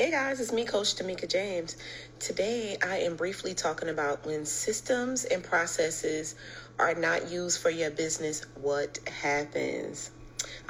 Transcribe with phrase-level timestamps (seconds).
[0.00, 1.76] Hey guys, it's me, Coach Tamika James.
[2.20, 6.36] Today I am briefly talking about when systems and processes
[6.78, 10.10] are not used for your business, what happens.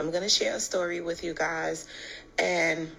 [0.00, 1.86] I'm going to share a story with you guys,
[2.40, 2.90] and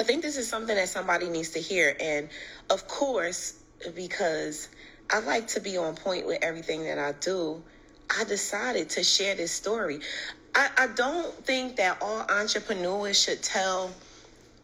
[0.00, 1.98] I think this is something that somebody needs to hear.
[2.00, 2.30] And
[2.70, 3.62] of course,
[3.94, 4.70] because
[5.10, 7.62] I like to be on point with everything that I do,
[8.18, 10.00] I decided to share this story.
[10.54, 13.90] I, I don't think that all entrepreneurs should tell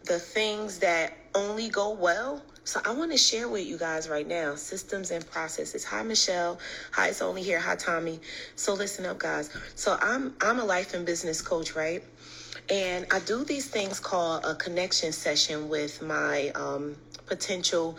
[0.05, 2.43] the things that only go well.
[2.65, 5.85] So I want to share with you guys right now systems and processes.
[5.85, 6.59] Hi Michelle.
[6.93, 7.59] Hi, it's only here.
[7.59, 8.21] Hi Tommy.
[8.57, 9.51] So listen up, guys.
[9.75, 12.03] So I'm I'm a life and business coach, right?
[12.71, 17.97] And I do these things called a connection session with my um, potential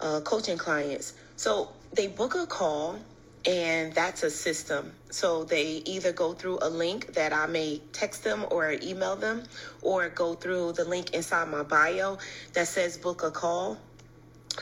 [0.00, 1.14] uh, coaching clients.
[1.36, 2.98] So they book a call
[3.46, 4.92] and that's a system.
[5.10, 9.44] So they either go through a link that I may text them or email them,
[9.80, 12.18] or go through the link inside my bio
[12.52, 13.78] that says book a call,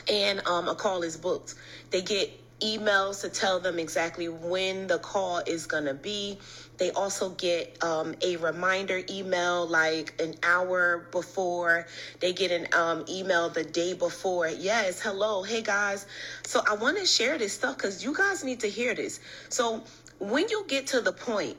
[0.09, 1.55] and um, a call is booked.
[1.91, 6.37] They get emails to tell them exactly when the call is going to be.
[6.77, 11.85] They also get um, a reminder email like an hour before.
[12.19, 14.47] They get an um, email the day before.
[14.47, 16.05] Yes, hello, hey guys.
[16.43, 19.19] So I want to share this stuff because you guys need to hear this.
[19.49, 19.83] So
[20.19, 21.57] when you get to the point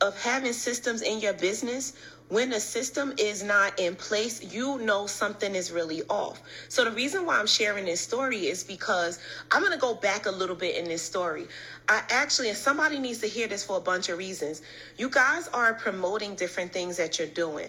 [0.00, 1.94] of having systems in your business,
[2.28, 6.42] when a system is not in place, you know something is really off.
[6.68, 9.18] So the reason why I'm sharing this story is because
[9.50, 11.46] I'm going to go back a little bit in this story.
[11.88, 14.62] I actually, and somebody needs to hear this for a bunch of reasons.
[14.98, 17.68] You guys are promoting different things that you're doing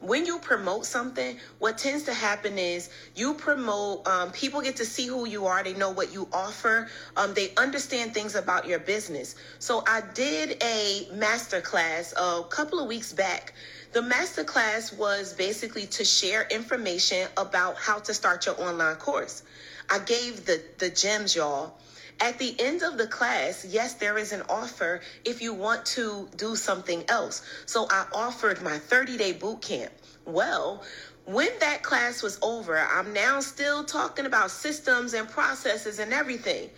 [0.00, 4.84] when you promote something, what tends to happen is you promote, um, people get to
[4.84, 8.78] see who you are, they know what you offer, um, they understand things about your
[8.78, 9.36] business.
[9.58, 13.52] So I did a master class a couple of weeks back
[13.92, 19.42] the masterclass was basically to share information about how to start your online course.
[19.90, 21.74] I gave the, the gems, y'all.
[22.22, 26.28] At the end of the class, yes, there is an offer if you want to
[26.36, 27.42] do something else.
[27.64, 29.90] So I offered my 30 day boot camp.
[30.26, 30.82] Well,
[31.24, 36.68] when that class was over, I'm now still talking about systems and processes and everything.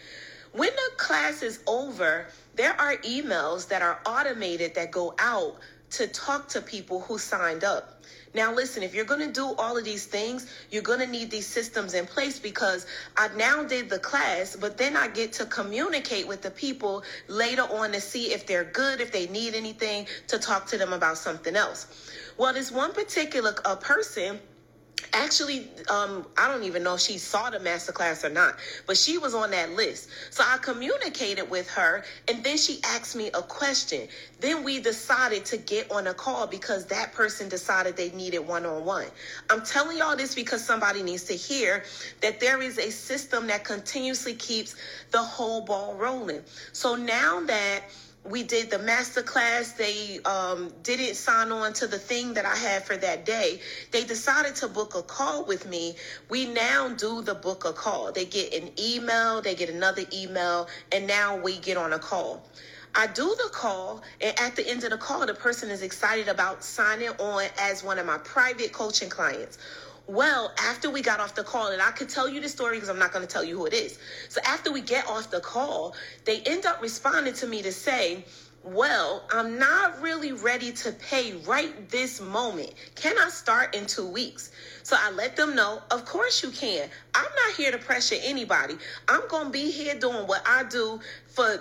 [0.53, 2.27] When the class is over,
[2.57, 5.57] there are emails that are automated that go out
[5.93, 8.03] to talk to people who signed up.
[8.35, 11.31] Now, listen, if you're going to do all of these things, you're going to need
[11.31, 12.87] these systems in place because
[13.17, 17.63] I now did the class, but then I get to communicate with the people later
[17.63, 21.19] on to see if they're good, if they need anything, to talk to them about
[21.19, 22.11] something else.
[22.39, 24.39] Well, this one particular uh, person
[25.12, 28.56] actually um, i don't even know if she saw the master class or not
[28.87, 30.09] but she was on that list.
[30.31, 34.09] So i communicated with her and then she asked me a question.
[34.41, 39.06] Then we decided to get on a call because that person decided they needed one-on-one.
[39.51, 41.84] I'm telling y'all this because somebody needs to hear
[42.21, 44.75] that there is a system that continuously keeps
[45.11, 46.43] the whole ball rolling.
[46.72, 47.83] So now that
[48.25, 49.72] we did the master class.
[49.72, 53.60] They um, didn't sign on to the thing that I had for that day.
[53.91, 55.94] They decided to book a call with me.
[56.28, 58.12] We now do the book a call.
[58.12, 62.43] They get an email, they get another email, and now we get on a call.
[62.94, 66.28] I do the call, and at the end of the call, the person is excited
[66.28, 69.59] about signing on as one of my private coaching clients.
[70.09, 72.89] Well, after we got off the call, and I could tell you the story because
[72.89, 73.99] I'm not going to tell you who it is.
[74.29, 78.25] So after we get off the call, they end up responding to me to say,
[78.65, 82.75] well, I'm not really ready to pay right this moment.
[82.95, 84.51] Can I start in two weeks?
[84.83, 86.89] So I let them know, of course you can.
[87.15, 88.75] I'm not here to pressure anybody.
[89.09, 91.61] I'm going to be here doing what I do for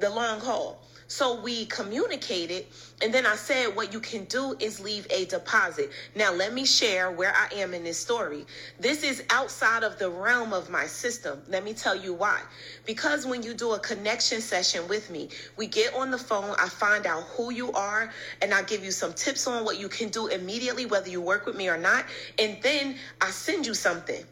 [0.00, 0.82] the long haul.
[1.12, 2.64] So we communicated,
[3.02, 5.90] and then I said, What you can do is leave a deposit.
[6.14, 8.46] Now, let me share where I am in this story.
[8.80, 11.42] This is outside of the realm of my system.
[11.48, 12.40] Let me tell you why.
[12.86, 15.28] Because when you do a connection session with me,
[15.58, 18.90] we get on the phone, I find out who you are, and I give you
[18.90, 22.06] some tips on what you can do immediately, whether you work with me or not.
[22.38, 24.24] And then I send you something.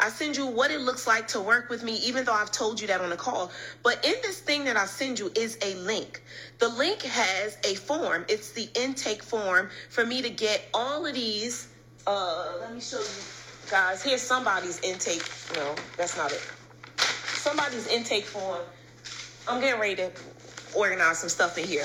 [0.00, 2.80] I send you what it looks like to work with me, even though I've told
[2.80, 3.50] you that on the call.
[3.82, 6.22] But in this thing that I send you is a link.
[6.58, 8.24] The link has a form.
[8.28, 11.68] It's the intake form for me to get all of these.
[12.06, 14.02] Uh, let me show you guys.
[14.02, 15.24] Here's somebody's intake.
[15.54, 16.46] No, that's not it.
[16.98, 18.60] Somebody's intake form.
[19.46, 20.10] I'm getting ready to
[20.76, 21.84] organize some stuff in here.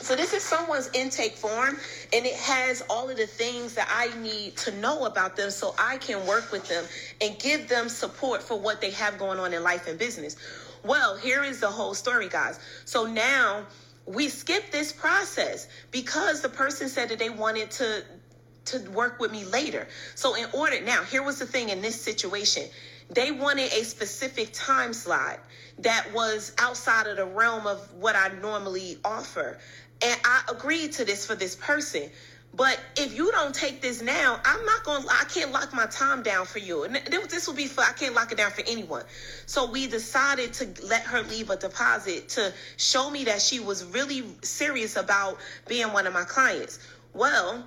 [0.00, 1.76] So this is someone's intake form
[2.12, 5.74] and it has all of the things that I need to know about them so
[5.78, 6.84] I can work with them
[7.20, 10.36] and give them support for what they have going on in life and business.
[10.84, 12.60] Well, here is the whole story, guys.
[12.84, 13.66] So now
[14.06, 18.04] we skip this process because the person said that they wanted to
[18.66, 19.88] to work with me later.
[20.14, 22.64] So in order now, here was the thing in this situation.
[23.10, 25.40] They wanted a specific time slot
[25.78, 29.58] that was outside of the realm of what I normally offer.
[30.02, 32.10] And I agreed to this for this person.
[32.54, 35.86] But if you don't take this now, I'm not going to, I can't lock my
[35.86, 36.84] time down for you.
[36.84, 36.96] And
[37.28, 39.04] this will be for, I can't lock it down for anyone.
[39.46, 43.84] So we decided to let her leave a deposit to show me that she was
[43.84, 46.78] really serious about being one of my clients.
[47.12, 47.64] Well,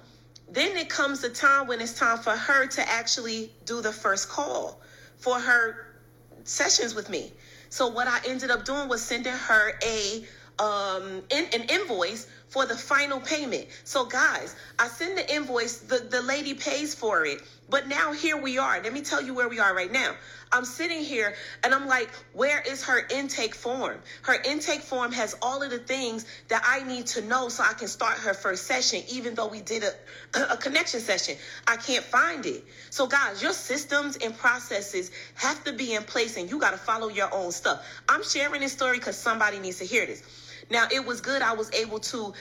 [0.49, 4.29] then it comes the time when it's time for her to actually do the first
[4.29, 4.81] call
[5.17, 5.95] for her
[6.43, 7.31] sessions with me.
[7.69, 10.25] So what I ended up doing was sending her a
[10.59, 13.65] um in, an invoice for the final payment.
[13.85, 17.41] So guys, I send the invoice, the, the lady pays for it.
[17.69, 18.81] But now here we are.
[18.83, 20.13] Let me tell you where we are right now.
[20.51, 21.33] I'm sitting here
[21.63, 23.97] and I'm like, where is her intake form?
[24.23, 27.71] Her intake form has all of the things that I need to know so I
[27.71, 31.37] can start her first session, even though we did a, a connection session.
[31.65, 32.65] I can't find it.
[32.89, 36.77] So, guys, your systems and processes have to be in place and you got to
[36.77, 37.85] follow your own stuff.
[38.09, 40.50] I'm sharing this story because somebody needs to hear this.
[40.69, 41.41] Now, it was good.
[41.41, 42.33] I was able to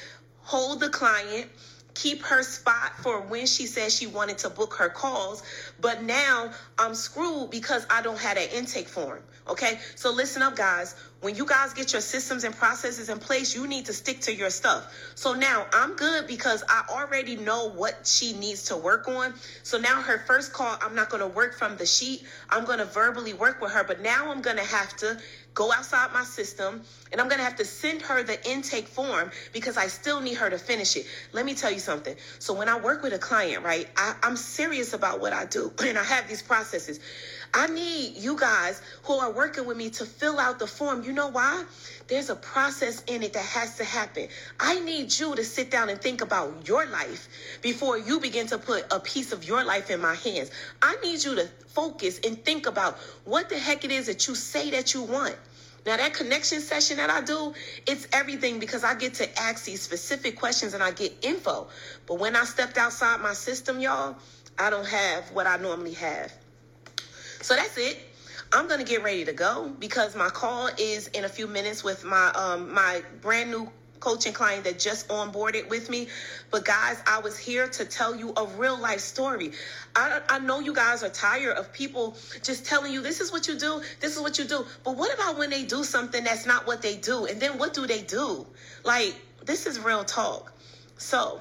[0.42, 1.50] hold the client
[1.94, 5.42] keep her spot for when she said she wanted to book her calls.
[5.80, 9.22] But now I'm screwed because I don't have that intake form.
[9.48, 9.78] Okay.
[9.96, 10.94] So listen up, guys.
[11.20, 14.34] When you guys get your systems and processes in place, you need to stick to
[14.34, 14.90] your stuff.
[15.16, 19.34] So now I'm good because I already know what she needs to work on.
[19.62, 22.22] So now her first call, I'm not going to work from the sheet.
[22.48, 23.84] I'm going to verbally work with her.
[23.84, 25.18] But now I'm going to have to
[25.52, 26.80] go outside my system
[27.12, 30.34] and I'm going to have to send her the intake form because I still need
[30.34, 31.06] her to finish it.
[31.32, 32.14] Let me tell you something.
[32.38, 35.72] So when I work with a client, right, I, I'm serious about what I do
[35.84, 37.00] and I have these processes.
[37.52, 41.02] I need you guys who are working with me to fill out the form.
[41.02, 41.64] You know why?
[42.06, 44.28] There's a process in it that has to happen.
[44.58, 47.28] I need you to sit down and think about your life
[47.60, 50.50] before you begin to put a piece of your life in my hands.
[50.80, 54.34] I need you to focus and think about what the heck it is that you
[54.34, 55.36] say that you want.
[55.86, 57.54] Now, that connection session that I do,
[57.86, 61.68] it's everything because I get to ask these specific questions and I get info.
[62.06, 64.16] But when I stepped outside my system, y'all,
[64.58, 66.32] I don't have what I normally have.
[67.42, 67.98] So that's it.
[68.52, 72.04] I'm gonna get ready to go because my call is in a few minutes with
[72.04, 73.70] my um my brand new
[74.00, 76.08] coaching client that just onboarded with me.
[76.50, 79.52] But guys, I was here to tell you a real life story.
[79.94, 83.46] I, I know you guys are tired of people just telling you this is what
[83.46, 84.66] you do, this is what you do.
[84.84, 87.26] But what about when they do something that's not what they do?
[87.26, 88.46] And then what do they do?
[88.84, 89.14] Like,
[89.44, 90.52] this is real talk.
[90.96, 91.40] So,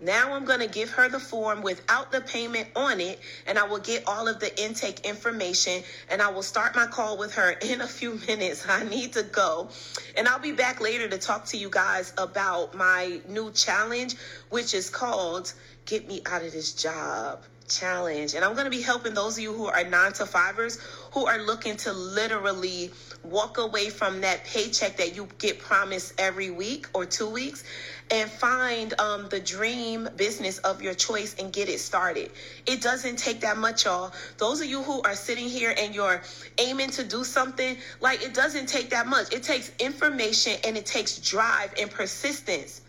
[0.00, 3.64] now I'm going to give her the form without the payment on it, and I
[3.64, 7.50] will get all of the intake information, and I will start my call with her
[7.62, 8.66] in a few minutes.
[8.68, 9.68] I need to go.
[10.16, 14.16] And I'll be back later to talk to you guys about my new challenge,
[14.48, 15.52] which is called
[15.84, 18.34] Get Me Out of This Job challenge.
[18.34, 20.78] And I'm going to be helping those of you who are nine to fivers
[21.12, 22.90] who are looking to literally
[23.24, 27.64] walk away from that paycheck that you get promised every week or two weeks
[28.10, 32.30] and find um, the dream business of your choice and get it started.
[32.66, 34.12] It doesn't take that much, y'all.
[34.38, 36.22] Those of you who are sitting here and you're
[36.58, 39.32] aiming to do something, like it doesn't take that much.
[39.32, 42.82] It takes information and it takes drive and persistence.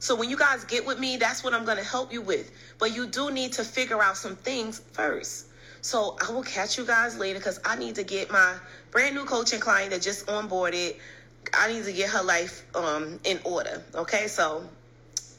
[0.00, 2.50] So when you guys get with me, that's what I'm going to help you with.
[2.78, 5.46] But you do need to figure out some things first.
[5.80, 8.56] So I will catch you guys later because I need to get my
[8.90, 10.96] brand new coaching client that just onboarded.
[11.54, 13.82] I need to get her life um, in order.
[13.94, 14.64] Okay, so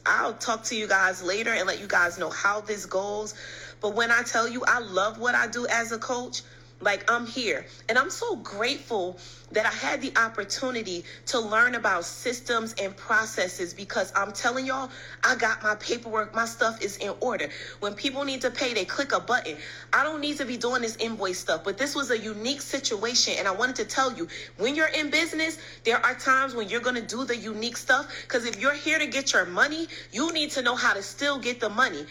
[0.06, 3.36] I'll talk to you guys later and let you guys know how this goes.
[3.82, 6.42] But when I tell you I love what I do as a coach,
[6.82, 7.66] like I'm here.
[7.88, 9.18] And I'm so grateful
[9.52, 14.90] that I had the opportunity to learn about systems and processes because I'm telling y'all,
[15.24, 17.50] I got my paperwork, my stuff is in order.
[17.80, 19.58] When people need to pay, they click a button.
[19.92, 23.36] I don't need to be doing this invoice stuff, but this was a unique situation.
[23.40, 26.82] And I wanted to tell you when you're in business, there are times when you're
[26.82, 30.32] going to do the unique stuff because if you're here to get your money, you
[30.32, 32.06] need to know how to still get the money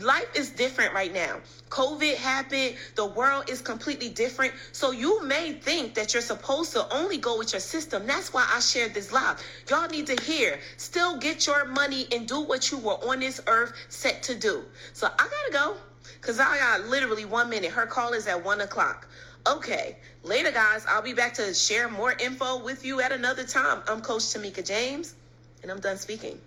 [0.00, 1.38] life is different right now.
[1.68, 4.52] COVID happened, the world is completely different.
[4.72, 8.06] So you may think that you're supposed to only go with your system.
[8.06, 9.42] That's why I shared this live.
[9.68, 13.40] Y'all need to hear, still get your money and do what you were on this
[13.46, 14.64] earth set to do.
[14.92, 15.76] So I gotta go
[16.20, 17.70] because I got literally one minute.
[17.70, 19.08] Her call is at one o'clock.
[19.46, 20.86] Okay, later, guys.
[20.88, 23.82] I'll be back to share more info with you at another time.
[23.88, 25.16] I'm Coach Tamika James,
[25.62, 26.38] and I'm done speaking.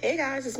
[0.00, 0.56] Hey guys, it's